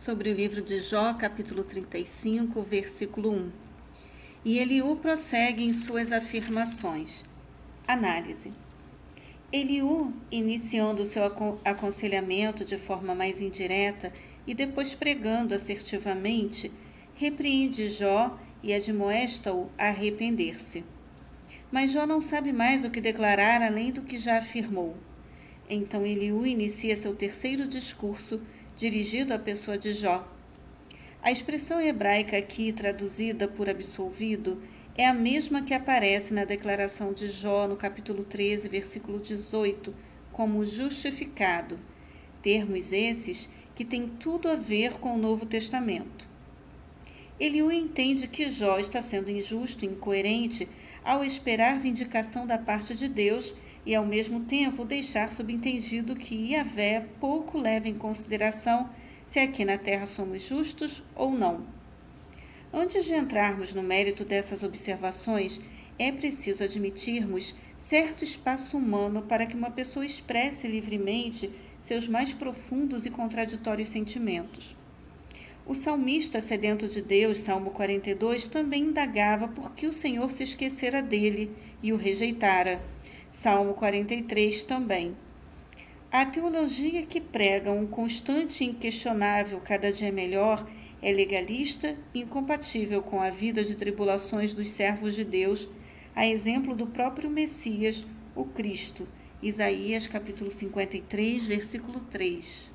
sobre 0.00 0.30
o 0.30 0.34
livro 0.34 0.62
de 0.62 0.78
Jó, 0.78 1.12
capítulo 1.12 1.62
35, 1.62 2.62
versículo 2.62 3.34
1. 3.34 3.52
E 4.46 4.58
Eliú 4.58 4.96
prossegue 4.96 5.62
em 5.62 5.74
suas 5.74 6.10
afirmações. 6.10 7.22
Análise. 7.86 8.50
Eliú, 9.52 10.10
iniciando 10.32 11.04
seu 11.04 11.22
aconselhamento 11.62 12.64
de 12.64 12.78
forma 12.78 13.14
mais 13.14 13.42
indireta 13.42 14.10
e 14.46 14.54
depois 14.54 14.94
pregando 14.94 15.54
assertivamente, 15.54 16.72
repreende 17.14 17.86
Jó 17.88 18.38
e 18.62 18.72
admoesta-o 18.72 19.68
a 19.76 19.88
arrepender-se. 19.88 20.82
Mas 21.70 21.92
Jó 21.92 22.06
não 22.06 22.22
sabe 22.22 22.54
mais 22.54 22.86
o 22.86 22.90
que 22.90 23.02
declarar 23.02 23.60
além 23.60 23.92
do 23.92 24.00
que 24.00 24.16
já 24.16 24.38
afirmou. 24.38 24.96
Então 25.72 26.04
Eliú 26.04 26.44
inicia 26.44 26.96
seu 26.96 27.14
terceiro 27.14 27.64
discurso, 27.64 28.42
dirigido 28.76 29.32
à 29.32 29.38
pessoa 29.38 29.78
de 29.78 29.92
Jó. 29.92 30.26
A 31.22 31.30
expressão 31.30 31.80
hebraica 31.80 32.36
aqui 32.36 32.72
traduzida 32.72 33.46
por 33.46 33.70
absolvido 33.70 34.60
é 34.96 35.06
a 35.06 35.14
mesma 35.14 35.62
que 35.62 35.72
aparece 35.72 36.34
na 36.34 36.44
declaração 36.44 37.12
de 37.12 37.28
Jó 37.28 37.68
no 37.68 37.76
capítulo 37.76 38.24
13, 38.24 38.68
versículo 38.68 39.20
18, 39.20 39.94
como 40.32 40.64
justificado. 40.64 41.78
Termos 42.42 42.92
esses 42.92 43.48
que 43.76 43.84
têm 43.84 44.08
tudo 44.08 44.48
a 44.48 44.56
ver 44.56 44.94
com 44.94 45.14
o 45.14 45.18
Novo 45.18 45.46
Testamento. 45.46 46.26
Eliú 47.38 47.70
entende 47.70 48.26
que 48.26 48.48
Jó 48.48 48.76
está 48.80 49.00
sendo 49.00 49.30
injusto 49.30 49.84
e 49.84 49.88
incoerente 49.88 50.68
ao 51.04 51.22
esperar 51.22 51.78
vindicação 51.78 52.44
da 52.44 52.58
parte 52.58 52.92
de 52.96 53.06
Deus 53.06 53.54
e, 53.84 53.94
ao 53.94 54.04
mesmo 54.04 54.40
tempo, 54.40 54.84
deixar 54.84 55.30
subentendido 55.30 56.16
que 56.16 56.34
Iavé 56.34 57.06
pouco 57.18 57.58
leva 57.58 57.88
em 57.88 57.94
consideração 57.94 58.88
se 59.26 59.38
aqui 59.38 59.64
na 59.64 59.78
terra 59.78 60.06
somos 60.06 60.42
justos 60.42 61.02
ou 61.14 61.32
não. 61.32 61.64
Antes 62.72 63.04
de 63.04 63.14
entrarmos 63.14 63.74
no 63.74 63.82
mérito 63.82 64.24
dessas 64.24 64.62
observações, 64.62 65.60
é 65.98 66.12
preciso 66.12 66.64
admitirmos 66.64 67.54
certo 67.78 68.24
espaço 68.24 68.76
humano 68.76 69.22
para 69.22 69.46
que 69.46 69.56
uma 69.56 69.70
pessoa 69.70 70.04
expresse 70.04 70.68
livremente 70.68 71.50
seus 71.80 72.06
mais 72.06 72.32
profundos 72.32 73.06
e 73.06 73.10
contraditórios 73.10 73.88
sentimentos. 73.88 74.76
O 75.66 75.74
salmista 75.74 76.40
sedento 76.40 76.88
de 76.88 77.00
Deus, 77.00 77.38
Salmo 77.38 77.70
42, 77.70 78.48
também 78.48 78.84
indagava 78.84 79.46
por 79.46 79.72
que 79.72 79.86
o 79.86 79.92
Senhor 79.92 80.30
se 80.30 80.42
esquecera 80.42 81.00
dele 81.00 81.50
e 81.82 81.92
o 81.92 81.96
rejeitara. 81.96 82.80
Salmo 83.30 83.74
43 83.74 84.64
também. 84.64 85.16
A 86.10 86.26
teologia 86.26 87.06
que 87.06 87.20
prega 87.20 87.70
um 87.70 87.86
constante 87.86 88.64
e 88.64 88.66
inquestionável 88.66 89.60
cada 89.60 89.92
dia 89.92 90.10
melhor 90.10 90.68
é 91.00 91.12
legalista 91.12 91.96
e 92.12 92.22
incompatível 92.22 93.00
com 93.00 93.22
a 93.22 93.30
vida 93.30 93.62
de 93.62 93.76
tribulações 93.76 94.52
dos 94.52 94.68
servos 94.70 95.14
de 95.14 95.22
Deus, 95.22 95.68
a 96.12 96.26
exemplo 96.26 96.74
do 96.74 96.88
próprio 96.88 97.30
Messias, 97.30 98.04
o 98.34 98.44
Cristo. 98.44 99.06
Isaías 99.40 100.08
capítulo 100.08 100.50
53, 100.50 101.46
versículo 101.46 102.00
3. 102.10 102.68